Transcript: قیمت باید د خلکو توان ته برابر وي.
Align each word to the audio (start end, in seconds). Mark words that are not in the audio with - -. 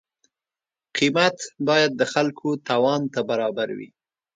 قیمت 0.97 1.37
باید 1.67 1.91
د 1.95 2.01
خلکو 2.13 2.49
توان 2.67 3.01
ته 3.13 3.19
برابر 3.29 3.67
وي. 3.77 3.89